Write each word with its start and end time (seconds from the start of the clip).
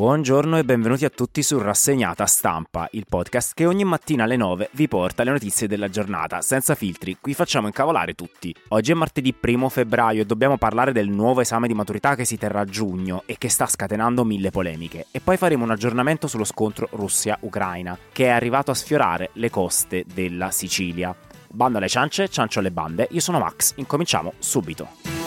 Buongiorno 0.00 0.56
e 0.56 0.64
benvenuti 0.64 1.04
a 1.04 1.10
tutti 1.10 1.42
su 1.42 1.58
Rassegnata 1.58 2.24
Stampa, 2.24 2.88
il 2.92 3.04
podcast 3.06 3.52
che 3.52 3.66
ogni 3.66 3.84
mattina 3.84 4.24
alle 4.24 4.36
9 4.36 4.70
vi 4.72 4.88
porta 4.88 5.24
le 5.24 5.32
notizie 5.32 5.68
della 5.68 5.90
giornata, 5.90 6.40
senza 6.40 6.74
filtri, 6.74 7.18
qui 7.20 7.34
facciamo 7.34 7.66
incavolare 7.66 8.14
tutti. 8.14 8.54
Oggi 8.68 8.92
è 8.92 8.94
martedì 8.94 9.34
1 9.38 9.68
febbraio 9.68 10.22
e 10.22 10.24
dobbiamo 10.24 10.56
parlare 10.56 10.92
del 10.92 11.10
nuovo 11.10 11.42
esame 11.42 11.68
di 11.68 11.74
maturità 11.74 12.14
che 12.14 12.24
si 12.24 12.38
terrà 12.38 12.60
a 12.60 12.64
giugno 12.64 13.24
e 13.26 13.36
che 13.36 13.50
sta 13.50 13.66
scatenando 13.66 14.24
mille 14.24 14.48
polemiche. 14.48 15.04
E 15.10 15.20
poi 15.20 15.36
faremo 15.36 15.64
un 15.64 15.70
aggiornamento 15.70 16.28
sullo 16.28 16.44
scontro 16.44 16.88
Russia-Ucraina, 16.92 17.98
che 18.10 18.24
è 18.24 18.30
arrivato 18.30 18.70
a 18.70 18.74
sfiorare 18.74 19.28
le 19.34 19.50
coste 19.50 20.06
della 20.10 20.50
Sicilia. 20.50 21.14
Bando 21.46 21.76
alle 21.76 21.88
ciance, 21.88 22.26
ciancio 22.30 22.60
alle 22.60 22.70
bande, 22.70 23.06
io 23.10 23.20
sono 23.20 23.38
Max, 23.38 23.74
incominciamo 23.76 24.32
subito. 24.38 25.19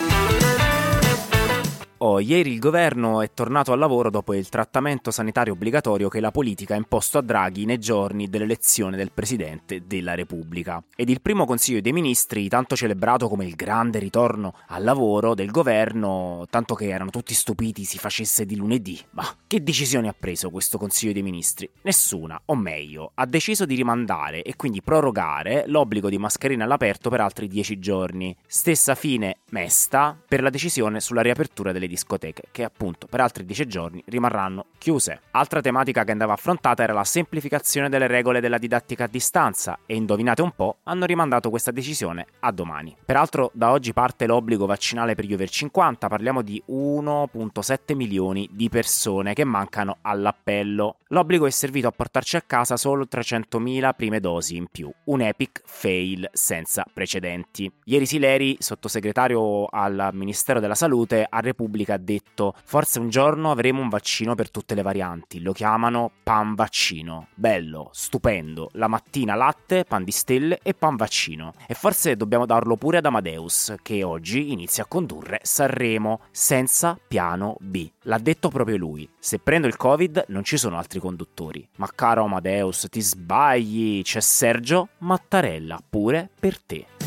Oh, 2.06 2.20
ieri 2.20 2.52
il 2.52 2.58
governo 2.58 3.22
è 3.22 3.32
tornato 3.32 3.72
al 3.72 3.78
lavoro 3.78 4.10
dopo 4.10 4.34
il 4.34 4.50
trattamento 4.50 5.10
sanitario 5.10 5.54
obbligatorio 5.54 6.10
che 6.10 6.20
la 6.20 6.30
politica 6.30 6.74
ha 6.74 6.76
imposto 6.76 7.16
a 7.16 7.22
Draghi 7.22 7.64
nei 7.64 7.78
giorni 7.78 8.28
dell'elezione 8.28 8.98
del 8.98 9.10
Presidente 9.10 9.86
della 9.86 10.12
Repubblica. 10.12 10.84
Ed 10.94 11.08
il 11.08 11.22
primo 11.22 11.46
Consiglio 11.46 11.80
dei 11.80 11.94
Ministri, 11.94 12.46
tanto 12.48 12.76
celebrato 12.76 13.30
come 13.30 13.46
il 13.46 13.54
grande 13.54 14.00
ritorno 14.00 14.52
al 14.66 14.84
lavoro 14.84 15.34
del 15.34 15.50
governo, 15.50 16.44
tanto 16.50 16.74
che 16.74 16.88
erano 16.88 17.08
tutti 17.08 17.32
stupiti 17.32 17.84
si 17.84 17.96
facesse 17.96 18.44
di 18.44 18.56
lunedì. 18.56 19.00
Ma 19.12 19.24
che 19.46 19.62
decisione 19.62 20.08
ha 20.08 20.14
preso 20.18 20.50
questo 20.50 20.76
Consiglio 20.76 21.14
dei 21.14 21.22
Ministri? 21.22 21.70
Nessuna, 21.84 22.38
o 22.44 22.54
meglio, 22.54 23.12
ha 23.14 23.24
deciso 23.24 23.64
di 23.64 23.76
rimandare 23.76 24.42
e 24.42 24.56
quindi 24.56 24.82
prorogare 24.82 25.64
l'obbligo 25.68 26.10
di 26.10 26.18
mascherina 26.18 26.64
all'aperto 26.64 27.08
per 27.08 27.22
altri 27.22 27.48
10 27.48 27.78
giorni. 27.78 28.36
Stessa 28.46 28.94
fine 28.94 29.38
mesta 29.52 30.14
per 30.28 30.42
la 30.42 30.50
decisione 30.50 31.00
sulla 31.00 31.22
riapertura 31.22 31.72
delle 31.72 31.92
discoteche, 31.94 32.44
che 32.50 32.64
appunto 32.64 33.06
per 33.06 33.20
altri 33.20 33.44
10 33.44 33.66
giorni 33.66 34.02
rimarranno 34.06 34.66
chiuse. 34.78 35.20
Altra 35.30 35.60
tematica 35.60 36.04
che 36.04 36.12
andava 36.12 36.32
affrontata 36.32 36.82
era 36.82 36.92
la 36.92 37.04
semplificazione 37.04 37.88
delle 37.88 38.06
regole 38.06 38.40
della 38.40 38.58
didattica 38.58 39.04
a 39.04 39.08
distanza 39.08 39.78
e 39.86 39.94
indovinate 39.94 40.42
un 40.42 40.50
po', 40.54 40.78
hanno 40.84 41.06
rimandato 41.06 41.50
questa 41.50 41.70
decisione 41.70 42.26
a 42.40 42.50
domani. 42.50 42.96
Peraltro 43.04 43.50
da 43.54 43.70
oggi 43.70 43.92
parte 43.92 44.26
l'obbligo 44.26 44.66
vaccinale 44.66 45.14
per 45.14 45.24
gli 45.24 45.34
over 45.34 45.48
50, 45.48 46.08
parliamo 46.08 46.42
di 46.42 46.62
1.7 46.68 47.94
milioni 47.94 48.48
di 48.50 48.68
persone 48.68 49.34
che 49.34 49.44
mancano 49.44 49.98
all'appello. 50.02 50.96
L'obbligo 51.08 51.46
è 51.46 51.50
servito 51.50 51.86
a 51.86 51.92
portarci 51.92 52.36
a 52.36 52.42
casa 52.44 52.76
solo 52.76 53.06
300.000 53.10 53.92
prime 53.94 54.18
dosi 54.20 54.56
in 54.56 54.66
più, 54.70 54.90
un 55.04 55.20
epic 55.20 55.62
fail 55.64 56.28
senza 56.32 56.84
precedenti. 56.92 57.70
Ieri 57.84 58.06
Sileri, 58.06 58.56
sottosegretario 58.58 59.66
al 59.66 60.10
Ministero 60.12 60.58
della 60.60 60.74
Salute, 60.74 61.26
a 61.28 61.40
Repubblica 61.40 61.83
ha 61.92 61.98
detto 61.98 62.54
forse 62.64 62.98
un 62.98 63.08
giorno 63.08 63.50
avremo 63.50 63.80
un 63.80 63.88
vaccino 63.88 64.34
per 64.34 64.50
tutte 64.50 64.74
le 64.74 64.82
varianti, 64.82 65.40
lo 65.40 65.52
chiamano 65.52 66.10
pan 66.22 66.54
vaccino. 66.54 67.28
Bello, 67.34 67.90
stupendo, 67.92 68.70
la 68.72 68.88
mattina 68.88 69.34
latte, 69.34 69.84
pan 69.84 70.04
di 70.04 70.10
stelle 70.10 70.58
e 70.62 70.74
pan 70.74 70.96
vaccino. 70.96 71.54
E 71.66 71.74
forse 71.74 72.16
dobbiamo 72.16 72.46
darlo 72.46 72.76
pure 72.76 72.98
ad 72.98 73.06
Amadeus, 73.06 73.74
che 73.82 74.02
oggi 74.02 74.52
inizia 74.52 74.84
a 74.84 74.86
condurre 74.86 75.40
Sanremo 75.42 76.20
senza 76.30 76.98
piano 77.06 77.56
B. 77.60 77.90
L'ha 78.02 78.18
detto 78.18 78.48
proprio 78.48 78.76
lui, 78.76 79.08
se 79.18 79.38
prendo 79.38 79.66
il 79.66 79.76
covid 79.76 80.24
non 80.28 80.44
ci 80.44 80.56
sono 80.56 80.78
altri 80.78 81.00
conduttori. 81.00 81.66
Ma 81.76 81.88
caro 81.94 82.24
Amadeus, 82.24 82.86
ti 82.90 83.00
sbagli, 83.00 84.02
c'è 84.02 84.20
Sergio 84.20 84.88
Mattarella 84.98 85.78
pure 85.88 86.28
per 86.38 86.60
te. 86.60 87.03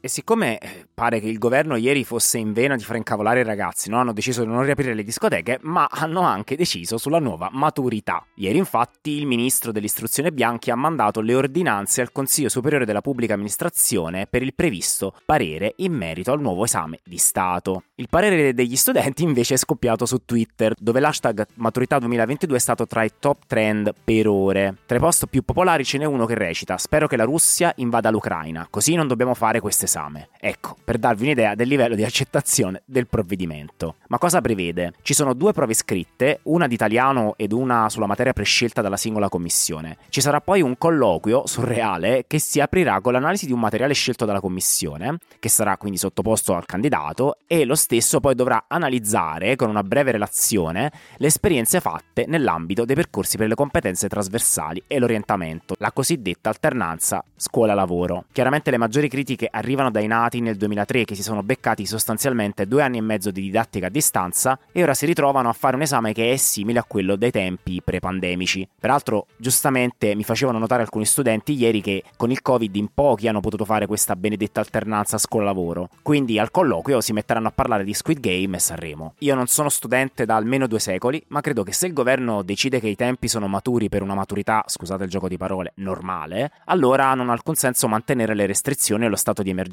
E 0.00 0.06
siccome 0.06 0.58
eh, 0.58 0.86
pare 0.94 1.18
che 1.18 1.26
il 1.26 1.38
governo 1.38 1.74
ieri 1.74 2.04
fosse 2.04 2.38
in 2.38 2.52
vena 2.52 2.76
di 2.76 2.84
far 2.84 2.94
incavolare 2.94 3.40
i 3.40 3.44
ragazzi, 3.44 3.90
no? 3.90 3.98
hanno 3.98 4.12
deciso 4.12 4.42
di 4.42 4.48
non 4.48 4.62
riaprire 4.62 4.94
le 4.94 5.02
discoteche, 5.02 5.58
ma 5.62 5.88
hanno 5.90 6.20
anche 6.20 6.54
deciso 6.54 6.98
sulla 6.98 7.18
nuova 7.18 7.48
maturità. 7.50 8.24
Ieri 8.34 8.58
infatti 8.58 9.10
il 9.18 9.26
ministro 9.26 9.72
dell'istruzione 9.72 10.30
Bianchi 10.30 10.70
ha 10.70 10.76
mandato 10.76 11.20
le 11.20 11.34
ordinanze 11.34 12.00
al 12.00 12.12
Consiglio 12.12 12.48
Superiore 12.48 12.84
della 12.84 13.00
Pubblica 13.00 13.34
Amministrazione 13.34 14.28
per 14.30 14.42
il 14.42 14.54
previsto 14.54 15.14
parere 15.24 15.74
in 15.78 15.94
merito 15.94 16.30
al 16.30 16.40
nuovo 16.40 16.64
esame 16.64 17.00
di 17.02 17.18
Stato. 17.18 17.82
Il 17.96 18.08
parere 18.08 18.54
degli 18.54 18.76
studenti 18.76 19.24
invece 19.24 19.54
è 19.54 19.58
scoppiato 19.58 20.06
su 20.06 20.18
Twitter, 20.24 20.74
dove 20.78 21.00
l'hashtag 21.00 21.44
maturità 21.54 21.98
2022 21.98 22.56
è 22.56 22.60
stato 22.60 22.86
tra 22.86 23.02
i 23.02 23.10
top 23.18 23.46
trend 23.48 23.92
per 24.04 24.28
ore. 24.28 24.76
Tra 24.86 24.96
i 24.96 25.00
post 25.00 25.26
più 25.26 25.42
popolari 25.42 25.84
ce 25.84 25.98
n'è 25.98 26.04
uno 26.04 26.24
che 26.24 26.34
recita 26.34 26.78
Spero 26.78 27.08
che 27.08 27.16
la 27.16 27.24
Russia 27.24 27.72
invada 27.76 28.10
l'Ucraina, 28.10 28.68
così 28.70 28.94
non 28.94 29.08
dobbiamo 29.08 29.34
fare 29.34 29.58
queste 29.58 29.87
esame. 29.88 30.28
Ecco, 30.38 30.76
per 30.84 30.98
darvi 30.98 31.24
un'idea 31.24 31.54
del 31.54 31.66
livello 31.66 31.94
di 31.94 32.04
accettazione 32.04 32.82
del 32.84 33.08
provvedimento. 33.08 33.96
Ma 34.08 34.18
cosa 34.18 34.40
prevede? 34.40 34.92
Ci 35.02 35.14
sono 35.14 35.34
due 35.34 35.52
prove 35.52 35.74
scritte, 35.74 36.40
una 36.44 36.66
di 36.66 36.74
italiano 36.74 37.34
ed 37.36 37.52
una 37.52 37.88
sulla 37.88 38.06
materia 38.06 38.32
prescelta 38.32 38.82
dalla 38.82 38.96
singola 38.96 39.28
commissione. 39.28 39.96
Ci 40.08 40.20
sarà 40.20 40.40
poi 40.40 40.60
un 40.60 40.76
colloquio 40.78 41.46
surreale 41.46 42.24
che 42.26 42.38
si 42.38 42.60
aprirà 42.60 43.00
con 43.00 43.12
l'analisi 43.12 43.46
di 43.46 43.52
un 43.52 43.60
materiale 43.60 43.94
scelto 43.94 44.24
dalla 44.24 44.40
commissione, 44.40 45.18
che 45.38 45.48
sarà 45.48 45.76
quindi 45.76 45.98
sottoposto 45.98 46.54
al 46.54 46.66
candidato, 46.66 47.38
e 47.46 47.64
lo 47.64 47.74
stesso 47.74 48.20
poi 48.20 48.34
dovrà 48.34 48.64
analizzare 48.68 49.56
con 49.56 49.70
una 49.70 49.82
breve 49.82 50.12
relazione 50.12 50.92
le 51.16 51.26
esperienze 51.26 51.80
fatte 51.80 52.26
nell'ambito 52.26 52.84
dei 52.84 52.94
percorsi 52.94 53.36
per 53.36 53.48
le 53.48 53.54
competenze 53.54 54.08
trasversali 54.08 54.82
e 54.86 54.98
l'orientamento, 54.98 55.74
la 55.78 55.92
cosiddetta 55.92 56.50
alternanza 56.50 57.24
scuola-lavoro. 57.36 58.24
Chiaramente 58.32 58.70
le 58.70 58.78
maggiori 58.78 59.08
critiche 59.08 59.48
arrivano 59.50 59.77
dai 59.88 60.08
nati 60.08 60.40
nel 60.40 60.56
2003 60.56 61.04
che 61.04 61.14
si 61.14 61.22
sono 61.22 61.44
beccati 61.44 61.86
sostanzialmente 61.86 62.66
due 62.66 62.82
anni 62.82 62.98
e 62.98 63.02
mezzo 63.02 63.30
di 63.30 63.40
didattica 63.40 63.86
a 63.86 63.90
distanza 63.90 64.58
e 64.72 64.82
ora 64.82 64.92
si 64.92 65.06
ritrovano 65.06 65.48
a 65.48 65.52
fare 65.52 65.76
un 65.76 65.82
esame 65.82 66.12
che 66.12 66.32
è 66.32 66.36
simile 66.36 66.80
a 66.80 66.84
quello 66.84 67.14
dei 67.14 67.30
tempi 67.30 67.80
pre-pandemici. 67.80 68.68
Peraltro, 68.78 69.26
giustamente 69.36 70.16
mi 70.16 70.24
facevano 70.24 70.58
notare 70.58 70.82
alcuni 70.82 71.06
studenti 71.06 71.52
ieri 71.52 71.80
che 71.80 72.02
con 72.16 72.32
il 72.32 72.42
Covid 72.42 72.74
in 72.74 72.88
pochi 72.92 73.28
hanno 73.28 73.38
potuto 73.38 73.64
fare 73.64 73.86
questa 73.86 74.16
benedetta 74.16 74.58
alternanza 74.58 75.16
scuola-lavoro. 75.16 75.88
Quindi 76.02 76.40
al 76.40 76.50
colloquio 76.50 77.00
si 77.00 77.12
metteranno 77.12 77.46
a 77.46 77.52
parlare 77.52 77.84
di 77.84 77.94
Squid 77.94 78.18
Game 78.18 78.56
e 78.56 78.60
Sanremo. 78.60 79.14
Io 79.18 79.36
non 79.36 79.46
sono 79.46 79.68
studente 79.68 80.24
da 80.24 80.34
almeno 80.34 80.66
due 80.66 80.80
secoli, 80.80 81.22
ma 81.28 81.40
credo 81.40 81.62
che 81.62 81.72
se 81.72 81.86
il 81.86 81.92
governo 81.92 82.42
decide 82.42 82.80
che 82.80 82.88
i 82.88 82.96
tempi 82.96 83.28
sono 83.28 83.46
maturi 83.46 83.88
per 83.88 84.02
una 84.02 84.14
maturità, 84.14 84.64
scusate 84.66 85.04
il 85.04 85.10
gioco 85.10 85.28
di 85.28 85.36
parole, 85.36 85.72
normale, 85.76 86.50
allora 86.64 87.14
non 87.14 87.28
ha 87.28 87.32
alcun 87.32 87.54
senso 87.54 87.86
mantenere 87.86 88.34
le 88.34 88.46
restrizioni 88.46 89.04
e 89.04 89.08
lo 89.08 89.16
stato 89.16 89.42
di 89.42 89.50
emergenza. 89.50 89.67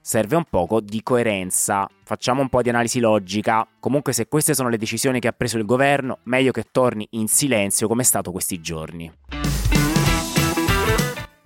Serve 0.00 0.36
un 0.36 0.44
poco 0.48 0.80
di 0.80 1.02
coerenza. 1.02 1.88
Facciamo 2.04 2.40
un 2.40 2.48
po' 2.48 2.62
di 2.62 2.68
analisi 2.68 3.00
logica. 3.00 3.66
Comunque, 3.80 4.12
se 4.12 4.28
queste 4.28 4.54
sono 4.54 4.68
le 4.68 4.76
decisioni 4.76 5.20
che 5.20 5.28
ha 5.28 5.32
preso 5.32 5.58
il 5.58 5.64
governo, 5.64 6.18
meglio 6.24 6.52
che 6.52 6.66
torni 6.70 7.06
in 7.12 7.28
silenzio 7.28 7.88
come 7.88 8.02
è 8.02 8.04
stato 8.04 8.32
questi 8.32 8.60
giorni. 8.60 9.10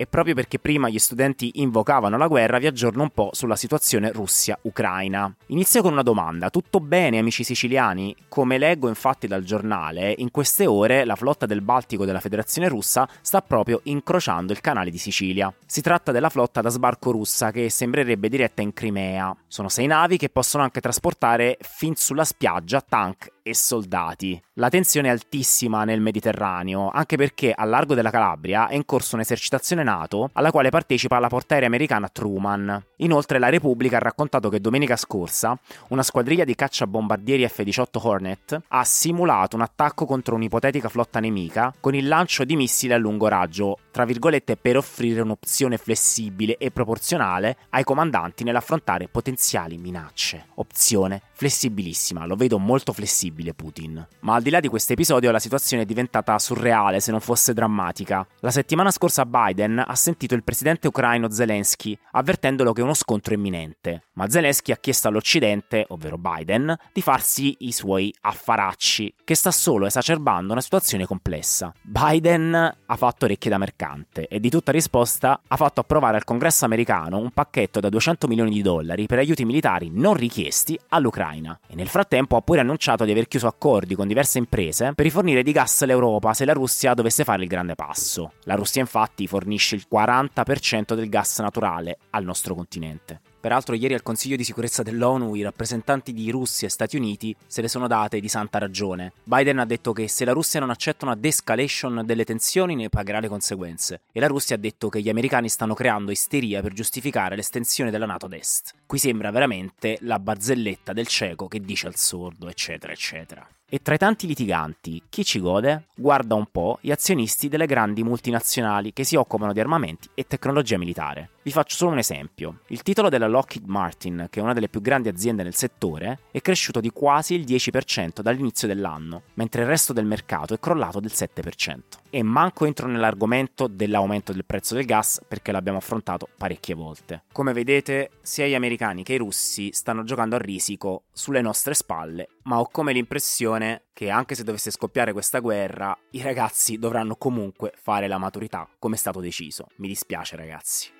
E 0.03 0.05
proprio 0.05 0.35
perché 0.35 0.59
prima 0.59 0.89
gli 0.89 0.99
studenti 0.99 1.61
invocavano 1.61 2.17
la 2.17 2.27
guerra, 2.27 2.57
vi 2.57 2.67
aggiorno 2.67 3.03
un 3.03 3.11
po' 3.11 3.29
sulla 3.31 3.55
situazione 3.55 4.11
Russia-Ucraina. 4.11 5.33
Inizio 5.45 5.81
con 5.81 5.93
una 5.93 6.01
domanda: 6.01 6.49
tutto 6.49 6.81
bene, 6.81 7.19
amici 7.19 7.45
siciliani? 7.45 8.13
Come 8.27 8.57
leggo 8.57 8.89
infatti 8.89 9.27
dal 9.27 9.45
giornale, 9.45 10.13
in 10.17 10.29
queste 10.29 10.65
ore 10.65 11.05
la 11.05 11.15
flotta 11.15 11.45
del 11.45 11.61
Baltico 11.61 12.03
della 12.03 12.19
Federazione 12.19 12.67
russa 12.67 13.07
sta 13.21 13.41
proprio 13.41 13.79
incrociando 13.83 14.51
il 14.51 14.59
canale 14.59 14.91
di 14.91 14.97
Sicilia. 14.97 15.53
Si 15.65 15.79
tratta 15.79 16.11
della 16.11 16.27
flotta 16.27 16.59
da 16.59 16.67
sbarco 16.67 17.11
russa 17.11 17.51
che 17.51 17.69
sembrerebbe 17.69 18.27
diretta 18.27 18.61
in 18.61 18.73
Crimea. 18.73 19.33
Sono 19.47 19.69
sei 19.69 19.87
navi 19.87 20.17
che 20.17 20.27
possono 20.27 20.63
anche 20.63 20.81
trasportare 20.81 21.57
fin 21.61 21.95
sulla 21.95 22.25
spiaggia 22.25 22.81
tank 22.81 23.31
e 23.43 23.53
soldati. 23.53 24.41
La 24.53 24.69
tensione 24.69 25.09
è 25.09 25.11
altissima 25.11 25.83
nel 25.83 26.01
Mediterraneo, 26.01 26.89
anche 26.89 27.17
perché 27.17 27.51
al 27.51 27.69
largo 27.69 27.93
della 27.93 28.09
Calabria 28.09 28.67
è 28.67 28.75
in 28.75 28.85
corso 28.85 29.15
un'esercitazione 29.15 29.83
NATO 29.83 30.29
alla 30.33 30.51
quale 30.51 30.69
partecipa 30.69 31.19
la 31.19 31.27
portaerei 31.27 31.67
americana 31.67 32.07
Truman. 32.07 32.83
Inoltre 33.03 33.37
la 33.37 33.49
Repubblica 33.49 33.97
ha 33.97 33.99
raccontato 33.99 34.47
che 34.47 34.61
domenica 34.61 34.95
scorsa 34.95 35.59
una 35.89 36.03
squadriglia 36.03 36.45
di 36.45 36.55
cacciabombardieri 36.55 37.45
F-18 37.45 37.85
Hornet 38.01 38.61
ha 38.69 38.83
simulato 38.85 39.57
un 39.57 39.61
attacco 39.61 40.05
contro 40.05 40.35
un'ipotetica 40.35 40.87
flotta 40.87 41.19
nemica 41.19 41.73
con 41.81 41.95
il 41.95 42.07
lancio 42.07 42.45
di 42.45 42.55
missili 42.55 42.93
a 42.93 42.97
lungo 42.97 43.27
raggio, 43.27 43.77
tra 43.91 44.05
virgolette 44.05 44.55
per 44.55 44.77
offrire 44.77 45.19
un'opzione 45.19 45.77
flessibile 45.77 46.55
e 46.55 46.71
proporzionale 46.71 47.57
ai 47.71 47.83
comandanti 47.83 48.45
nell'affrontare 48.45 49.09
potenziali 49.09 49.77
minacce. 49.77 50.45
Opzione 50.55 51.21
flessibilissima, 51.33 52.25
lo 52.25 52.35
vedo 52.35 52.57
molto 52.57 52.93
flessibile 52.93 53.53
Putin. 53.53 54.07
Ma 54.21 54.35
al 54.35 54.41
di 54.41 54.49
là 54.49 54.61
di 54.61 54.69
questo 54.69 54.93
episodio 54.93 55.29
la 55.31 55.39
situazione 55.39 55.83
è 55.83 55.85
diventata 55.85 56.39
surreale 56.39 57.01
se 57.01 57.11
non 57.11 57.19
fosse 57.19 57.53
drammatica. 57.53 58.25
La 58.39 58.51
settimana 58.51 58.91
scorsa 58.91 59.25
Biden 59.25 59.83
ha 59.85 59.95
sentito 59.95 60.35
il 60.35 60.43
presidente 60.43 60.87
ucraino 60.87 61.29
Zelensky 61.29 61.97
avvertendolo 62.11 62.71
che 62.71 62.81
uno 62.81 62.92
scontro 62.93 63.33
è 63.33 63.37
imminente, 63.37 64.03
ma 64.13 64.29
Zelensky 64.29 64.71
ha 64.71 64.77
chiesto 64.77 65.07
all'Occidente, 65.07 65.85
ovvero 65.89 66.17
Biden, 66.17 66.75
di 66.91 67.01
farsi 67.01 67.55
i 67.59 67.71
suoi 67.71 68.13
affaracci, 68.21 69.13
che 69.23 69.35
sta 69.35 69.51
solo 69.51 69.85
esacerbando 69.85 70.51
una 70.51 70.61
situazione 70.61 71.05
complessa. 71.05 71.73
Biden 71.81 72.53
ha 72.53 72.95
fatto 72.95 73.25
orecchie 73.25 73.49
da 73.49 73.57
mercante 73.57 74.27
e 74.27 74.39
di 74.39 74.49
tutta 74.49 74.71
risposta 74.71 75.41
ha 75.47 75.55
fatto 75.55 75.81
approvare 75.81 76.17
al 76.17 76.23
congresso 76.23 76.65
americano 76.65 77.17
un 77.17 77.31
pacchetto 77.31 77.79
da 77.79 77.89
200 77.89 78.27
milioni 78.27 78.51
di 78.51 78.61
dollari 78.61 79.05
per 79.07 79.19
aiuti 79.19 79.45
militari 79.45 79.89
non 79.91 80.13
richiesti 80.13 80.79
all'Ucraina 80.89 81.11
Ucraina 81.13 81.59
e 81.67 81.75
nel 81.75 81.87
frattempo 81.87 82.35
ha 82.35 82.41
pure 82.41 82.59
annunciato 82.59 83.05
di 83.05 83.11
aver 83.11 83.27
chiuso 83.27 83.47
accordi 83.47 83.95
con 83.95 84.07
diverse 84.07 84.37
imprese 84.37 84.93
per 84.93 85.05
rifornire 85.05 85.43
di 85.43 85.51
gas 85.51 85.83
l'Europa 85.85 86.33
se 86.33 86.45
la 86.45 86.53
Russia 86.53 86.93
dovesse 86.93 87.23
fare 87.23 87.43
il 87.43 87.47
grande 87.47 87.75
passo. 87.75 88.33
La 88.43 88.55
Russia 88.55 88.81
infatti 88.81 89.27
fornisce 89.27 89.75
il 89.75 89.85
40% 89.91 90.93
del 90.95 91.09
gas 91.09 91.39
naturale 91.39 91.97
al 92.11 92.23
nostro 92.23 92.55
continente. 92.83 93.32
Peraltro 93.43 93.75
ieri 93.75 93.93
al 93.93 94.03
Consiglio 94.03 94.37
di 94.37 94.45
sicurezza 94.45 94.83
dell'ONU 94.83 95.35
i 95.35 95.41
rappresentanti 95.41 96.13
di 96.13 96.31
Russia 96.31 96.65
e 96.65 96.69
Stati 96.71 96.95
Uniti 96.95 97.35
se 97.45 97.59
le 97.61 97.67
sono 97.67 97.87
date 97.87 98.21
di 98.21 98.29
santa 98.29 98.57
ragione. 98.57 99.11
Biden 99.21 99.59
ha 99.59 99.65
detto 99.65 99.91
che 99.91 100.07
se 100.07 100.23
la 100.23 100.31
Russia 100.31 100.61
non 100.61 100.69
accetta 100.69 101.03
una 101.03 101.15
de-escalation 101.15 102.03
delle 102.05 102.23
tensioni 102.23 102.73
ne 102.73 102.87
pagherà 102.87 103.19
le 103.19 103.27
conseguenze 103.27 104.03
e 104.13 104.21
la 104.21 104.27
Russia 104.27 104.55
ha 104.55 104.59
detto 104.59 104.87
che 104.87 105.01
gli 105.01 105.09
americani 105.09 105.49
stanno 105.49 105.73
creando 105.73 106.11
isteria 106.11 106.61
per 106.61 106.71
giustificare 106.71 107.35
l'estensione 107.35 107.91
della 107.91 108.05
NATO 108.05 108.27
ad 108.27 108.33
est. 108.33 108.75
Qui 108.85 108.97
sembra 108.97 109.29
veramente 109.29 109.97
la 110.03 110.19
barzelletta 110.19 110.93
del 110.93 111.07
cieco 111.07 111.49
che 111.49 111.59
dice 111.59 111.87
al 111.87 111.97
sordo, 111.97 112.47
eccetera, 112.47 112.93
eccetera. 112.93 113.45
E 113.73 113.81
tra 113.81 113.95
i 113.95 113.97
tanti 113.97 114.27
litiganti, 114.27 115.01
chi 115.09 115.25
ci 115.25 115.39
gode? 115.39 115.85
Guarda 115.95 116.35
un 116.35 116.45
po' 116.51 116.77
gli 116.79 116.91
azionisti 116.91 117.49
delle 117.49 117.65
grandi 117.65 118.03
multinazionali 118.03 118.93
che 118.93 119.03
si 119.03 119.15
occupano 119.15 119.51
di 119.51 119.59
armamenti 119.59 120.09
e 120.13 120.27
tecnologia 120.27 120.77
militare. 120.77 121.31
Vi 121.41 121.49
faccio 121.49 121.75
solo 121.75 121.93
un 121.93 121.97
esempio. 121.97 122.59
Il 122.67 122.83
titolo 122.83 123.09
della 123.09 123.25
Lockheed 123.33 123.65
Martin, 123.65 124.27
che 124.29 124.39
è 124.39 124.43
una 124.43 124.53
delle 124.53 124.69
più 124.69 124.79
grandi 124.79 125.09
aziende 125.09 125.41
nel 125.41 125.55
settore, 125.55 126.19
è 126.31 126.39
cresciuto 126.39 126.79
di 126.79 126.91
quasi 126.91 127.33
il 127.33 127.45
10% 127.45 128.21
dall'inizio 128.21 128.67
dell'anno, 128.67 129.23
mentre 129.33 129.63
il 129.63 129.67
resto 129.67 129.91
del 129.91 130.05
mercato 130.05 130.53
è 130.53 130.59
crollato 130.59 130.99
del 130.99 131.11
7%. 131.11 131.79
E 132.11 132.21
manco 132.21 132.65
entro 132.65 132.87
nell'argomento 132.87 133.65
dell'aumento 133.65 134.33
del 134.33 134.45
prezzo 134.45 134.75
del 134.75 134.85
gas 134.85 135.19
perché 135.27 135.51
l'abbiamo 135.51 135.79
affrontato 135.79 136.29
parecchie 136.37 136.75
volte. 136.75 137.23
Come 137.31 137.53
vedete, 137.53 138.11
sia 138.21 138.45
gli 138.45 138.53
americani 138.53 139.03
che 139.03 139.13
i 139.13 139.17
russi 139.17 139.71
stanno 139.73 140.03
giocando 140.03 140.35
a 140.35 140.39
risico 140.39 141.05
sulle 141.11 141.41
nostre 141.41 141.73
spalle, 141.73 142.27
ma 142.43 142.59
ho 142.59 142.67
come 142.69 142.93
l'impressione 142.93 143.85
che 143.93 144.09
anche 144.11 144.35
se 144.35 144.43
dovesse 144.43 144.69
scoppiare 144.69 145.11
questa 145.11 145.39
guerra, 145.39 145.97
i 146.11 146.21
ragazzi 146.21 146.77
dovranno 146.77 147.15
comunque 147.15 147.73
fare 147.75 148.07
la 148.07 148.17
maturità, 148.19 148.67
come 148.77 148.95
è 148.95 148.99
stato 148.99 149.19
deciso. 149.19 149.67
Mi 149.77 149.87
dispiace 149.87 150.35
ragazzi. 150.35 150.91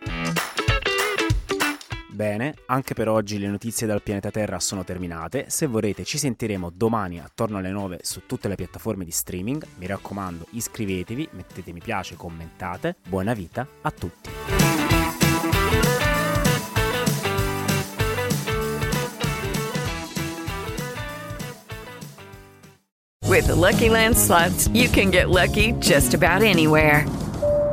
Bene, 2.14 2.54
anche 2.68 2.94
per 2.94 3.10
oggi 3.10 3.40
le 3.40 3.48
notizie 3.48 3.88
dal 3.88 4.04
pianeta 4.04 4.30
Terra 4.30 4.60
sono 4.60 4.84
terminate. 4.84 5.46
Se 5.48 5.66
vorrete 5.66 6.04
ci 6.04 6.20
sentiremo 6.20 6.70
domani 6.72 7.20
attorno 7.20 7.58
alle 7.58 7.72
9 7.72 8.02
su 8.04 8.28
tutte 8.28 8.48
le 8.48 8.54
piattaforme 8.54 9.04
di 9.04 9.10
streaming. 9.10 9.66
Mi 9.80 9.88
raccomando, 9.88 10.46
iscrivetevi, 10.52 11.30
mettete 11.32 11.74
mi 11.74 11.80
piace, 11.80 12.16
commentate. 12.16 12.98
Buona 13.08 13.34
vita 13.34 13.68
a 13.82 13.90
tutti. 13.90 14.30
With 23.26 23.48
the 23.48 23.56
Lucky 23.56 23.90
Land 23.90 24.16
slots, 24.16 24.68
you 24.72 24.88
can 24.88 25.10
get 25.10 25.30
lucky 25.30 25.74
just 25.80 26.14
about 26.14 26.44
anywhere. 26.44 27.23